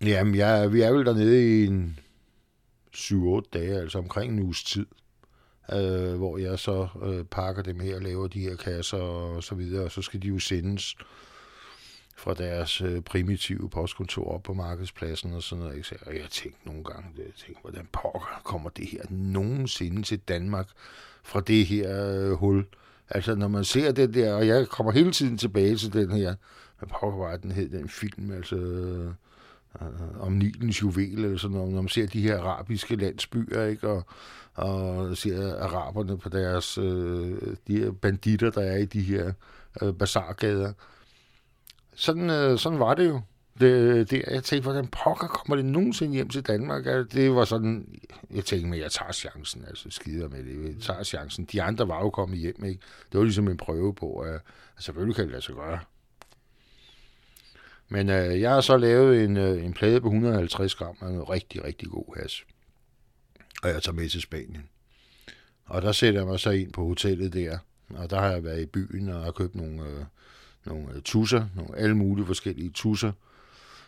[0.00, 1.98] Jamen, jeg, vi er vel dernede i en
[2.96, 4.86] 7-8 dage, altså omkring en uges tid,
[5.72, 9.54] øh, hvor jeg så øh, pakker dem her og laver de her kasser og så
[9.54, 10.96] videre, og så skal de jo sendes
[12.20, 15.92] fra deres øh, primitive postkontor op på markedspladsen og sådan noget.
[16.06, 20.68] Og jeg tænkte nogle gange, jeg tænkte, hvordan pokker kommer det her nogensinde til Danmark
[21.22, 22.64] fra det her øh, hul?
[23.08, 26.34] Altså, når man ser det der, og jeg kommer hele tiden tilbage til den her,
[26.78, 31.72] hvad pokker var den hed, den film, altså øh, om Nilens juvel, eller sådan noget,
[31.72, 34.04] når man ser de her arabiske landsbyer, ikke, og,
[34.54, 39.32] og ser araberne på deres, øh, de her banditter, der er i de her
[39.82, 40.72] øh, bazargader,
[42.00, 43.20] sådan, øh, sådan var det jo.
[43.60, 46.86] Det, øh, det, jeg tænkte, hvordan pokker kommer det nogensinde hjem til Danmark?
[46.86, 50.82] Altså, det var sådan, jeg tænkte, men jeg tager chancen, altså skider med det, jeg
[50.82, 51.44] tager chancen.
[51.44, 52.80] De andre var jo kommet hjem, ikke?
[53.12, 54.40] Det var ligesom en prøve på, at, øh,
[54.78, 55.78] selvfølgelig kan det lade sig gøre.
[57.88, 61.30] Men øh, jeg har så lavet en, øh, en plade på 150 gram af noget
[61.30, 62.44] rigtig, rigtig god has.
[63.62, 64.68] Og jeg tager med til Spanien.
[65.64, 67.58] Og der sætter jeg mig så ind på hotellet der,
[67.94, 69.82] og der har jeg været i byen og har købt nogle...
[69.82, 70.04] Øh,
[70.66, 73.12] nogle øh, tusser, nogle alle mulige forskellige tusser,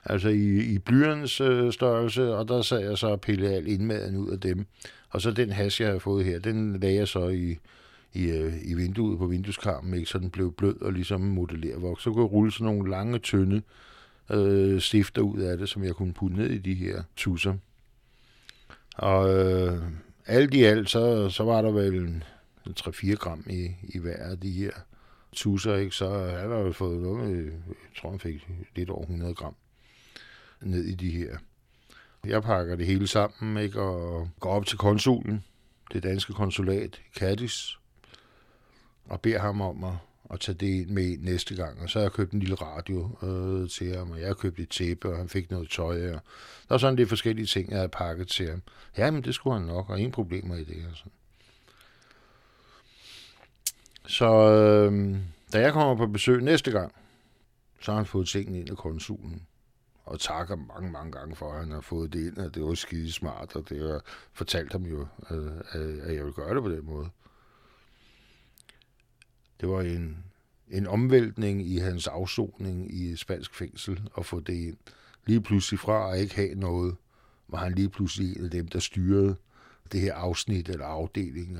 [0.04, 4.16] altså i, i blyernes øh, størrelse, og der sad jeg så og pillede al indmaden
[4.16, 4.66] ud af dem.
[5.10, 7.58] Og så den has, jeg har fået her, den lagde jeg så i,
[8.12, 10.10] i, øh, i vinduet på vindueskarmen, ikke?
[10.10, 12.02] så den blev blød og ligesom modellervoks.
[12.02, 13.62] Så kunne jeg rulle sådan nogle lange, tynde
[14.30, 17.54] øh, stifter ud af det, som jeg kunne putte ned i de her tusser.
[18.94, 19.82] Og øh,
[20.26, 22.24] alt i alt, så, så var der vel
[22.80, 24.70] 3-4 gram i, i hver af de her
[25.32, 27.52] tusser, ikke, så han har jo fået noget, jeg
[28.00, 29.54] tror han fik lidt over 100 gram
[30.60, 31.36] ned i de her.
[32.26, 35.44] Jeg pakker det hele sammen ikke, og går op til konsulen,
[35.92, 37.70] det danske konsulat i Cadiz,
[39.04, 39.92] og beder ham om at,
[40.30, 41.80] at tage det med næste gang.
[41.80, 44.60] Og så har jeg købt en lille radio øh, til ham, og jeg har købt
[44.60, 46.12] et tæppe, og han fik noget tøj.
[46.12, 46.20] Og
[46.68, 48.62] der er sådan lidt forskellige ting, jeg har pakket til ham.
[48.96, 50.86] Ja, men det skulle han nok, og ingen problemer i det.
[50.90, 51.12] Og sådan.
[54.12, 55.16] Så øh,
[55.52, 56.92] da jeg kommer på besøg næste gang,
[57.80, 59.42] så har han fået tingene ind af konsulen.
[60.04, 62.74] Og takker mange, mange gange for, at han har fået det ind, og det var
[62.74, 64.00] skide smart, og det har
[64.32, 67.08] fortalt ham jo, øh, øh, at jeg vil gøre det på den måde.
[69.60, 70.24] Det var en,
[70.70, 74.76] en omvæltning i hans afsoning i spansk fængsel at få det ind.
[75.26, 76.96] Lige pludselig fra at ikke have noget,
[77.48, 79.36] var han lige pludselig en af dem, der styrede
[79.92, 81.58] det her afsnit eller afdeling.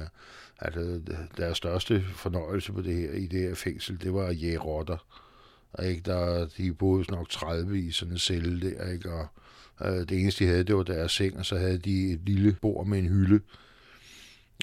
[0.59, 1.01] Altså, øh,
[1.37, 5.07] deres største fornøjelse på det her, i det her fængsel, det var at jæge rotter.
[5.73, 9.13] Og ikke, der, de boede nok 30 i sådan en celle der, ikke?
[9.13, 9.27] Og
[9.85, 12.57] øh, det eneste, de havde, det var deres seng, og så havde de et lille
[12.61, 13.41] bord med en hylde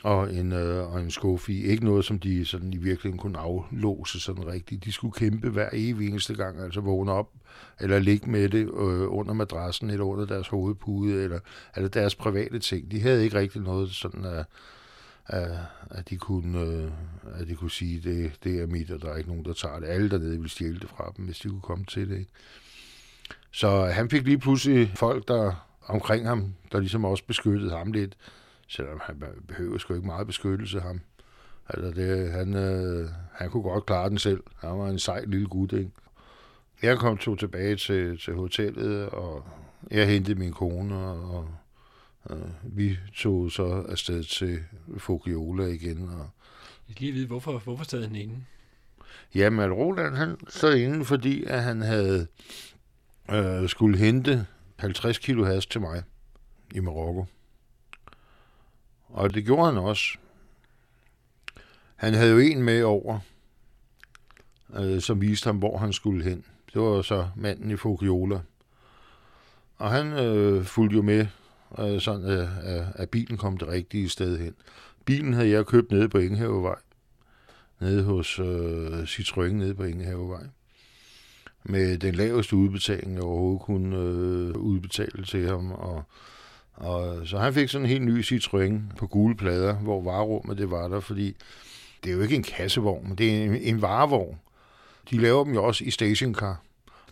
[0.04, 1.64] og en, øh, og en skuffi.
[1.64, 4.86] Ikke noget, som de sådan i virkeligheden kunne aflåse sådan rigtigt.
[4.86, 7.30] De skulle kæmpe hver evig eneste gang, altså vågne op
[7.80, 11.40] eller ligge med det øh, under madrassen eller under deres hovedpude, eller,
[11.76, 12.92] eller deres private ting.
[12.92, 14.46] De havde ikke rigtig noget sådan, at,
[15.26, 15.52] at,
[15.92, 16.92] at, de, kunne, øh,
[17.34, 19.80] at de kunne sige, det, det er mit, og der er ikke nogen, der tager
[19.80, 19.88] det.
[19.88, 22.18] Alle dernede ville stjæle det fra dem, hvis de kunne komme til det.
[22.20, 22.32] Ikke?
[23.52, 28.18] Så han fik lige pludselig folk, der omkring ham, der ligesom også beskyttede ham lidt,
[28.70, 31.02] selvom han behøver sgu ikke meget beskyttelse ham.
[31.70, 34.44] Altså det, han, øh, han kunne godt klare den selv.
[34.58, 35.92] Han var en sej lille gut, ikke?
[36.82, 39.44] Jeg kom to tilbage til, til hotellet, og
[39.92, 41.48] jeg hentede min kone, og,
[42.24, 44.60] og vi tog så afsted til
[44.98, 46.10] Fogiola igen.
[46.10, 46.30] Og,
[46.90, 48.36] jeg lige vide, hvorfor, hvorfor stod han inde?
[49.36, 52.28] Jamen, Roland, han stod inde, fordi at han havde
[53.32, 54.46] øh, skulle hente
[54.78, 56.04] 50 kilo has til mig
[56.76, 57.26] i Marokko.
[59.10, 60.18] Og det gjorde han også.
[61.96, 63.20] Han havde jo en med over,
[64.76, 66.44] øh, som viste ham, hvor han skulle hen.
[66.74, 68.40] Det var så manden i Fokiola.
[69.78, 71.28] Og han øh, fulgte jo med,
[71.80, 74.56] øh, sådan øh, at bilen kom det rigtige sted hen.
[75.06, 76.80] Bilen havde jeg købt nede på Ingehavevej.
[77.80, 80.44] Nede hos øh, Citroën nede på Ingehavevej.
[81.64, 85.72] Med den laveste udbetaling, jeg overhovedet kunne øh, udbetale til ham.
[85.72, 86.04] Og,
[86.80, 90.72] og så han fik sådan en helt ny Citroën på gule plader, hvor varerummet det
[90.72, 91.36] var der, fordi
[92.04, 94.40] det er jo ikke en kassevogn, men det er en, en varevogn.
[95.10, 96.62] De laver dem jo også i stationcar.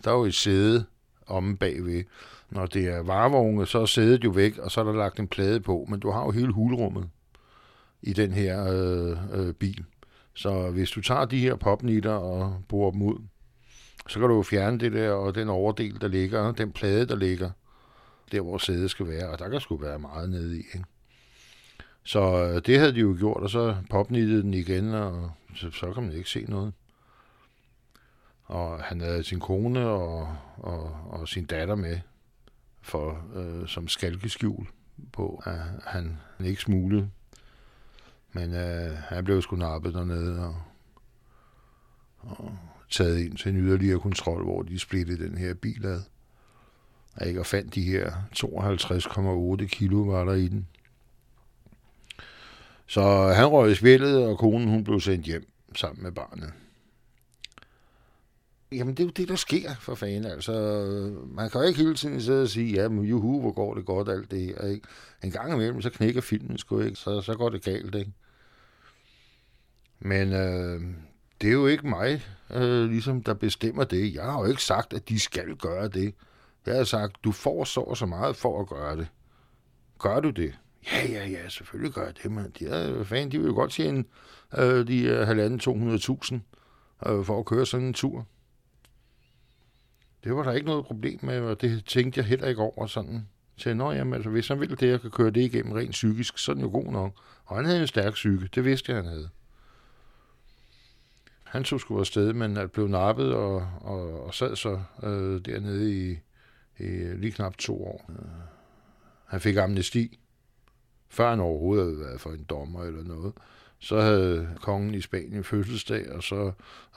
[0.04, 0.84] Der er jo et sæde
[1.26, 2.04] omme bagved.
[2.50, 5.28] Når det er varevogne, så er sædet jo væk, og så er der lagt en
[5.28, 7.08] plade på, men du har jo hele hulrummet
[8.02, 9.84] i den her øh, øh, bil.
[10.34, 13.18] Så hvis du tager de her popnitter og bruger dem ud,
[14.08, 17.16] så kan du jo fjerne det der og den overdel, der ligger, den plade, der
[17.16, 17.50] ligger,
[18.32, 20.58] der hvor sædet skal være, og der kan sgu være meget nede i.
[20.58, 20.84] Ikke?
[22.02, 25.92] Så øh, det havde de jo gjort, og så popnittede den igen, og så, så
[25.92, 26.72] kan man ikke se noget.
[28.44, 32.00] Og han havde sin kone og, og, og sin datter med
[32.82, 34.66] for øh, som skalkeskjul
[35.12, 37.10] på, at han ikke smuglede.
[38.32, 40.62] Men øh, han blev sgu nappet dernede og,
[42.18, 42.58] og
[42.90, 46.00] taget ind til en yderligere kontrol, hvor de splittede den her bil ad.
[47.16, 50.66] Og fandt de her 52,8 kilo var der i den.
[52.86, 56.52] Så han røg i spillet, og konen hun blev sendt hjem sammen med barnet.
[58.72, 60.24] Jamen, det er jo det, der sker for fanden.
[60.24, 60.52] Altså,
[61.26, 63.86] man kan jo ikke hele tiden sidde og sige, ja, men juhu, hvor går det
[63.86, 64.66] godt, alt det her.
[64.66, 64.88] Ikke?
[65.24, 68.12] En gang imellem, så knækker filmen sgu ikke, så, så går det galt, ikke?
[70.00, 70.80] Men øh,
[71.40, 74.14] det er jo ikke mig, øh, ligesom, der bestemmer det.
[74.14, 76.14] Jeg har jo ikke sagt, at de skal gøre det.
[76.68, 79.08] Jeg har sagt, du får så og så meget for at gøre det.
[79.98, 80.58] Gør du det?
[80.92, 83.70] Ja, ja, ja, selvfølgelig gør jeg det, men de, er, fan, de vil jo godt
[83.70, 84.04] tjene
[84.58, 88.26] øh, de øh, halvanden 200.000 øh, for at køre sådan en tur.
[90.24, 93.28] Det var der ikke noget problem med, og det tænkte jeg heller ikke over sådan.
[93.56, 96.38] Så nå, jamen, altså, hvis han ville det, jeg kan køre det igennem rent psykisk,
[96.38, 97.12] så er den jo god nok.
[97.44, 99.28] Og han havde en stærk psyke, det vidste jeg, han havde.
[101.44, 106.18] Han tog sgu afsted, men blev nappet og, og, og sad så øh, dernede i,
[106.78, 108.10] i lige knap to år.
[109.26, 110.18] Han fik amnesti,
[111.08, 113.32] før han overhovedet havde været for en dommer eller noget.
[113.80, 116.52] Så havde kongen i Spanien fødselsdag, og så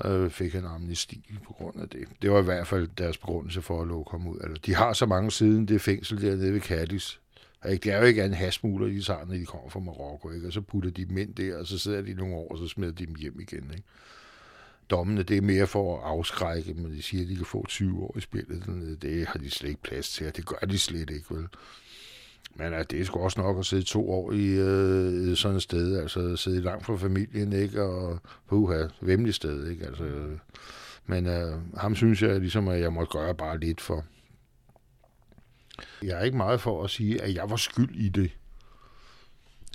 [0.05, 2.07] øh, fik han amnesti på grund af det.
[2.21, 4.39] Det var i hvert fald deres begrundelse for at lukke ham ud.
[4.43, 7.15] Altså, de har så mange siden det fængsel dernede ved Cadiz.
[7.69, 7.83] Ikke?
[7.83, 10.31] Det er jo ikke en hasmuler, de tager, når de kommer fra Marokko.
[10.31, 10.47] Ikke?
[10.47, 12.67] Og så putter de dem ind der, og så sidder de nogle år, og så
[12.67, 13.71] smider de dem hjem igen.
[13.71, 13.83] Ikke?
[14.91, 18.03] Dommene, det er mere for at afskrække, men de siger, at de kan få 20
[18.03, 18.97] år i spillet.
[19.01, 21.47] Det har de slet ikke plads til, og det gør de slet ikke, vel?
[22.55, 25.63] Men at det er sgu også nok at sidde to år i øh, sådan et
[25.63, 27.83] sted, altså sidde langt fra familien, ikke?
[27.83, 29.85] Og puha, vemmelig sted, ikke?
[29.85, 30.37] Altså, øh,
[31.05, 34.05] men øh, ham synes jeg ligesom, at jeg måtte gøre bare lidt for.
[36.03, 38.31] Jeg er ikke meget for at sige, at jeg var skyld i det.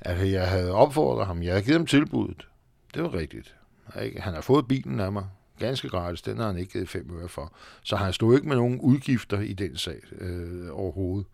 [0.02, 1.42] Altså, jeg havde opfordret ham.
[1.42, 2.48] Jeg havde givet ham tilbuddet.
[2.94, 3.55] Det var rigtigt.
[4.03, 4.20] Ikke?
[4.20, 5.25] Han har fået bilen af mig.
[5.59, 6.22] Ganske gratis.
[6.22, 7.53] Den har han ikke givet fem øre for.
[7.83, 11.27] Så han stod ikke med nogen udgifter i den sag øh, overhovedet.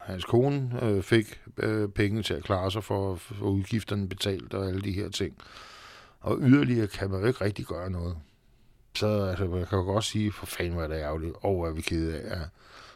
[0.00, 4.68] Hans kone øh, fik øh, penge til at klare sig for, for udgifterne betalt og
[4.68, 5.36] alle de her ting.
[6.20, 8.16] Og yderligere kan man jo ikke rigtig gøre noget.
[8.96, 11.80] Så altså, man kan jo godt sige, for fanden var det ærgerligt, og er vi
[11.80, 12.38] kede af,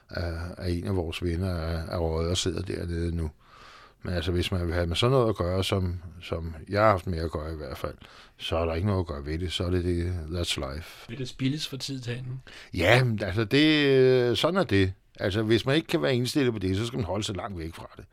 [0.08, 3.30] at, at en af vores venner er, er røget og sidder dernede nu.
[4.02, 6.90] Men altså, hvis man vil have med sådan noget at gøre, som, som jeg har
[6.90, 7.94] haft med at gøre i hvert fald,
[8.36, 9.52] så er der ikke noget at gøre ved det.
[9.52, 11.08] Så er det det, that's life.
[11.08, 12.42] Vil det spilles for tid til anden?
[12.74, 14.92] Ja, altså det, sådan er det.
[15.20, 17.58] Altså, hvis man ikke kan være indstillet på det, så skal man holde sig langt
[17.58, 18.04] væk fra det.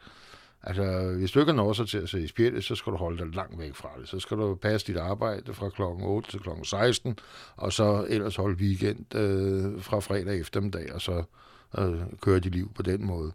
[0.63, 3.17] Altså, hvis du ikke har noget til at se i spjældet, så skal du holde
[3.17, 4.09] dig langt væk fra det.
[4.09, 7.19] Så skal du passe dit arbejde fra klokken 8 til klokken 16,
[7.55, 11.23] og så ellers holde weekend øh, fra fredag eftermiddag, og så
[11.77, 13.31] øh, køre dit liv på den måde.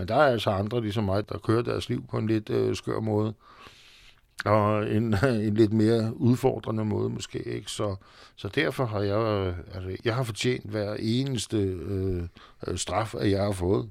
[0.00, 2.76] Men der er altså andre, ligesom mig, der kører deres liv på en lidt øh,
[2.76, 3.34] skør måde
[4.44, 5.14] og en,
[5.48, 7.38] en lidt mere udfordrende måde måske.
[7.38, 7.70] Ikke?
[7.70, 7.96] Så,
[8.36, 12.22] så derfor har jeg, øh, altså, jeg har fortjent hver eneste øh,
[12.76, 13.90] straf, at jeg har fået.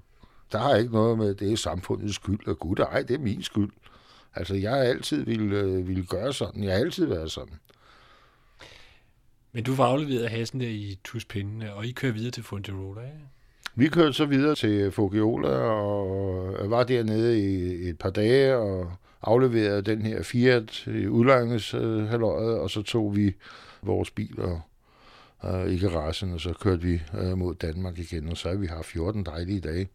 [0.52, 3.44] Der har ikke noget med, det er samfundets skyld, og gud, ej, det er min
[3.44, 3.72] skyld.
[4.36, 6.64] Altså, jeg har altid ville, øh, ville gøre sådan.
[6.64, 7.54] Jeg har altid været sådan.
[9.52, 13.39] Men du var afleveret Hassen der i Tuspindene, og I kører videre til Fuenterola, ikke?
[13.80, 19.82] Vi kørte så videre til Fogiola og var dernede i et par dage og afleverede
[19.82, 23.36] den her Fiat i udlejningshalvøjet, og så tog vi
[23.82, 24.60] vores biler
[25.46, 28.68] øh, i garagen, og så kørte vi øh, mod Danmark igen, og så har vi
[28.68, 29.90] haft 14 dejlige dage.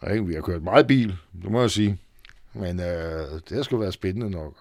[0.00, 1.98] Og ikke, vi har kørt meget bil, det må jeg sige.
[2.52, 4.54] Men øh, det har sgu været spændende nok.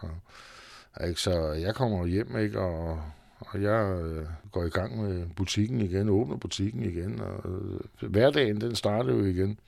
[0.93, 3.01] Og, ikke, så jeg kommer hjem, ikke, og,
[3.39, 8.61] og jeg øh, går i gang med butikken igen, åbner butikken igen, og øh, hverdagen,
[8.61, 9.59] den starter jo igen.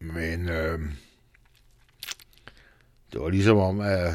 [0.00, 0.78] Men øh,
[3.12, 4.14] det var ligesom om, at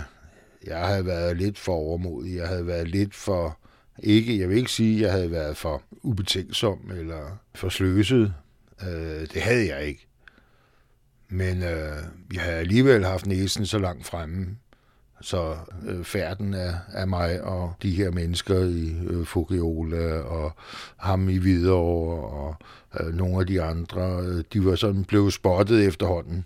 [0.65, 2.35] jeg havde været lidt for overmodig.
[2.35, 3.59] Jeg havde været lidt for,
[3.99, 8.33] ikke, jeg vil ikke sige, at jeg havde været for ubetænksom eller for sløset.
[8.81, 10.07] Øh, det havde jeg ikke.
[11.27, 14.57] Men øh, jeg har alligevel haft næsen så langt fremme,
[15.25, 15.55] så
[15.87, 20.55] øh, færden af, af mig og de her mennesker i øh, Fugiola og
[20.97, 22.55] ham i Hvidovre og
[22.99, 26.45] øh, nogle af de andre, øh, de var sådan blevet spottet efterhånden.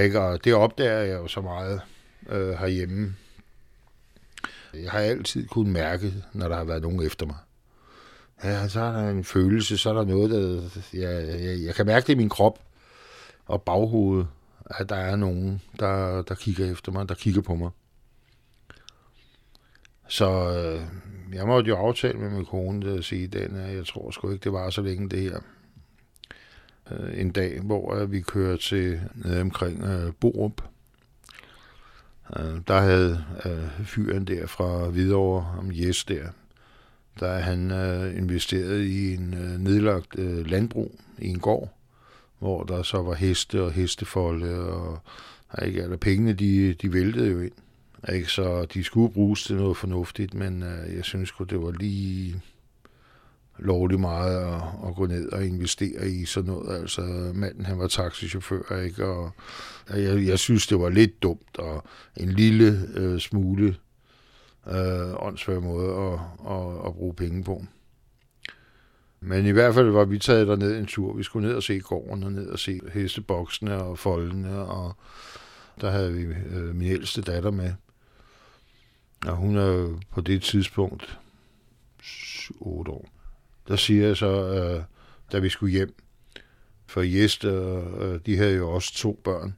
[0.00, 0.20] Ikke?
[0.20, 1.80] Og det opdager jeg jo så meget
[2.28, 3.14] øh, herhjemme.
[4.74, 7.36] Jeg har altid kunnet mærke, når der har været nogen efter mig.
[8.44, 10.62] Ja, så er der en følelse, så er der noget, der...
[10.92, 12.58] Jeg, jeg, jeg kan mærke det i min krop
[13.46, 14.26] og baghovedet
[14.66, 17.70] at der er nogen, der, der kigger efter mig, der kigger på mig.
[20.08, 20.82] Så øh,
[21.34, 24.30] jeg måtte jo aftale med min kone at sige, den, at øh, jeg tror sgu
[24.30, 25.38] ikke, det var så længe det her.
[26.90, 30.62] Øh, en dag, hvor øh, vi kører til nede omkring øh, Borup.
[32.36, 36.28] Øh, der havde øh, fyren der fra Hvidovre, om Jes der,
[37.20, 41.73] der han øh, investeret i en øh, nedlagt øh, landbrug i en gård
[42.44, 45.00] hvor der så var heste og hestefolde, og
[45.62, 47.52] ikke, eller pengene, de, de væltede jo ind.
[48.12, 48.28] Ikke?
[48.28, 52.42] Så de skulle bruges til noget fornuftigt, men øh, jeg synes godt det var lige
[53.58, 56.80] lovligt meget at, at gå ned og investere i sådan noget.
[56.80, 57.00] Altså,
[57.34, 59.06] manden, han var taxichauffør, ikke?
[59.06, 59.32] Og
[59.90, 61.84] jeg, jeg synes, det var lidt dumt, og
[62.16, 63.76] en lille øh, smule
[64.66, 66.20] øh, åndssvær måde at,
[66.52, 67.64] at, at bruge penge på.
[69.26, 71.16] Men i hvert fald var vi taget derned en tur.
[71.16, 74.96] Vi skulle ned og se gården og ned og se hesteboksene og foldene, og
[75.80, 77.72] der havde vi øh, min ældste datter med.
[79.26, 81.18] Og hun er på det tidspunkt
[82.60, 83.08] 8 år.
[83.68, 84.82] Der siger jeg så, øh,
[85.32, 85.94] da vi skulle hjem,
[86.86, 89.56] for Jeste, øh, de havde jo også to børn,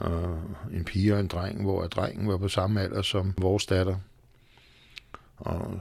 [0.00, 3.96] øh, en pige og en dreng, hvor drengen var på samme alder som vores datter.
[5.36, 5.80] Og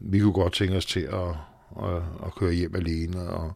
[0.00, 1.36] vi kunne godt tænke os til at
[1.82, 3.52] at, at køre hjem alene, og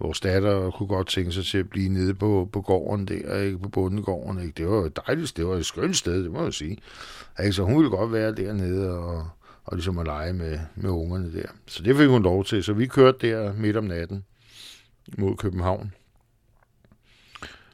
[0.00, 3.58] vores datter kunne godt tænke sig til at blive nede på, på gården der, ikke?
[3.58, 4.40] på bundegården.
[4.42, 4.52] Ikke?
[4.56, 6.78] Det var jo dejligt, det var et skønt sted, det må jeg sige.
[7.40, 7.52] Ikke?
[7.52, 9.28] Så hun ville godt være dernede og,
[9.64, 11.46] og ligesom at lege med, med ungerne der.
[11.66, 14.24] Så det fik hun lov til, så vi kørte der midt om natten
[15.18, 15.92] mod København.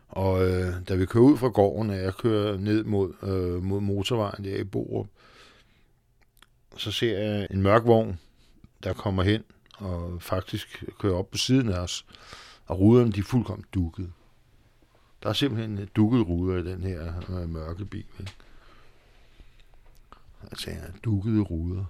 [0.09, 3.81] Og øh, da vi kører ud fra gården, og jeg kører ned mod, øh, mod
[3.81, 5.07] motorvejen der i Borup,
[6.77, 8.19] så ser jeg en mørk vogn,
[8.83, 9.43] der kommer hen
[9.77, 12.07] og faktisk kører op på siden af os,
[12.67, 14.13] og ruderne de er fuldkommen dukket.
[15.23, 18.05] Der er simpelthen øh, dukket ruder i den her øh, mørke bil.
[18.21, 18.33] Ikke?
[20.43, 21.85] Altså, ja, dukkede ruder.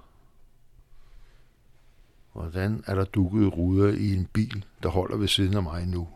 [2.32, 6.08] Hvordan er der dukkede ruder i en bil, der holder ved siden af mig nu?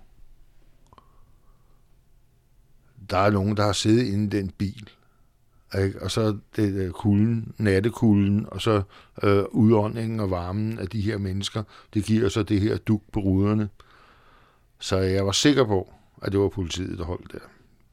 [3.11, 4.91] Der er nogen, der har siddet inde i den bil,
[5.79, 6.03] ikke?
[6.03, 8.83] Og så det øh, kulden, nattekulden, og så
[9.23, 11.63] øh, udåndingen og varmen af de her mennesker,
[11.95, 13.69] det giver så det her duk på ruderne.
[14.79, 17.39] Så jeg var sikker på, at det var politiet, der holdt der.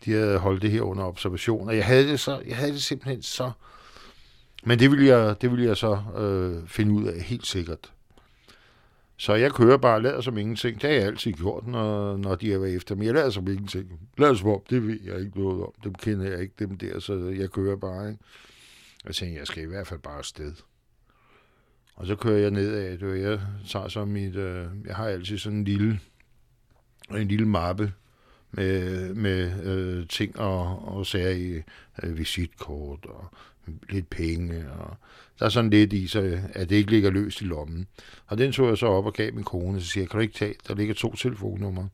[0.06, 2.84] De havde holdt det her under observation, og jeg havde det, så, jeg havde det
[2.84, 3.52] simpelthen så...
[4.64, 7.92] Men det ville jeg, det ville jeg så øh, finde ud af helt sikkert.
[9.18, 10.82] Så jeg kører bare og lader som ingenting.
[10.82, 13.06] Det har jeg altid gjort, når, når de er efter mig.
[13.06, 14.10] Jeg lader som ingenting.
[14.18, 15.74] Lader som om, det ved jeg ikke noget om.
[15.84, 18.10] Dem kender jeg ikke, dem der, så jeg kører bare.
[18.10, 18.24] Ikke?
[19.06, 20.54] Jeg tænker, jeg skal i hvert fald bare afsted.
[21.96, 22.98] Og så kører jeg nedad.
[22.98, 24.36] Det jeg tager så mit...
[24.36, 26.00] Øh, jeg har altid sådan en lille,
[27.12, 27.94] en lille mappe
[28.52, 31.62] med, med øh, ting og, og sager i
[32.04, 33.32] øh, visitkort og
[33.90, 34.72] lidt penge.
[34.80, 34.98] Og
[35.40, 37.88] der er sådan lidt i, så at det ikke ligger løst i lommen.
[38.28, 40.22] Og den tog jeg så op og gav min kone, så siger jeg, kan du
[40.22, 41.90] ikke tage, der ligger to telefonnumre.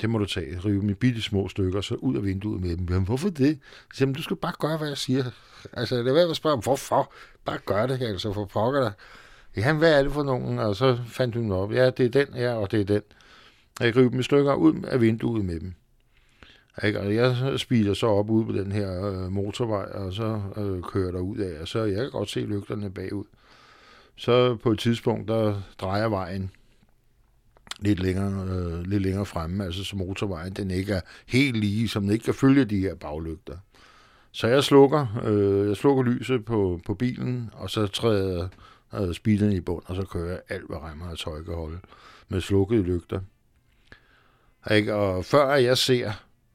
[0.00, 0.58] Det må du tage.
[0.58, 2.86] Rive mine bitte små stykker, så ud af vinduet med dem.
[2.90, 3.58] Jamen, hvorfor det?
[3.92, 5.24] Så siger, du skal bare gøre, hvad jeg siger.
[5.72, 7.12] Altså, det er værd at spørge, hvorfor?
[7.44, 8.92] Bare gør det, altså, for pokker dig.
[9.56, 10.58] Jamen, hvad er det for nogen?
[10.58, 11.72] Og så fandt hun op.
[11.72, 13.02] Ja, det er den, ja, og det er den.
[13.80, 15.74] Jeg river dem i stykker ud af vinduet med dem.
[16.84, 17.00] Ikke?
[17.00, 21.12] Og jeg speeder så op ude på den her øh, motorvej, og så øh, kører
[21.12, 23.24] der ud af, og så jeg kan godt se lygterne bagud.
[24.16, 26.50] Så på et tidspunkt, der drejer vejen
[27.80, 32.02] lidt længere, øh, lidt længere fremme, altså så motorvejen den ikke er helt lige, som
[32.02, 33.56] den ikke kan følge de her baglygter.
[34.32, 38.48] Så jeg slukker, øh, jeg slukker lyset på, på bilen, og så træder
[38.94, 41.78] øh, speederen i bund, og så kører jeg alt, hvad rammer og tøj kan holde,
[42.28, 43.20] med slukkede lygter.
[44.70, 44.94] Ikke?
[44.94, 46.12] Og før jeg ser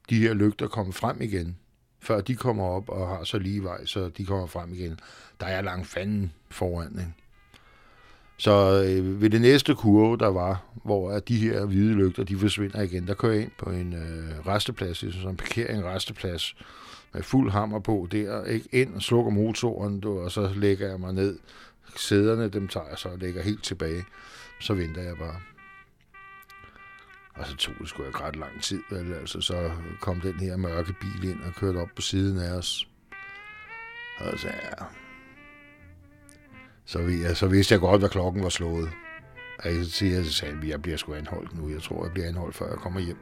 [0.10, 1.58] de her lygter komme frem igen,
[2.00, 5.00] før de kommer op og har så lige vej, så de kommer frem igen.
[5.40, 7.14] Der er langt fanden foran, ikke?
[8.38, 12.82] Så øh, ved det næste kurve, der var, hvor de her hvide lygter, de forsvinder
[12.82, 16.56] igen, der kører jeg ind på en øh, resteplads, ligesom en parkering resteplads,
[17.14, 18.68] med fuld hammer på der, ikke?
[18.72, 21.40] ind og slukker motoren, du, og så lægger jeg mig ned.
[21.98, 24.04] Sæderne, dem tager jeg så og lægger helt tilbage.
[24.60, 25.55] Så venter jeg bare.
[27.36, 28.84] Og så tog det sgu ikke ret lang tid.
[28.90, 29.14] Vel?
[29.14, 32.88] Altså, så kom den her mørke bil ind og kørte op på siden af os.
[34.18, 34.86] Og så, ja.
[36.86, 38.90] så, vi, så vidste jeg godt, hvad klokken var slået.
[39.60, 41.70] Og jeg så sagde jeg, jeg bliver sgu anholdt nu.
[41.70, 43.18] Jeg tror, jeg bliver anholdt, før jeg kommer hjem.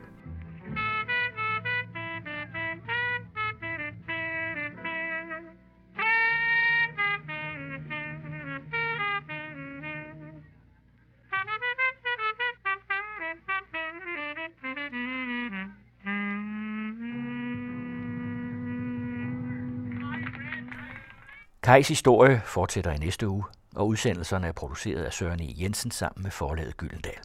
[21.64, 23.44] Kajs historie fortsætter i næste uge,
[23.76, 25.54] og udsendelserne er produceret af Søren E.
[25.62, 27.20] Jensen sammen med forlaget Gyldendal.